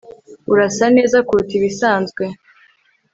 [0.53, 2.23] Urasa neza kuruta ibisanzwe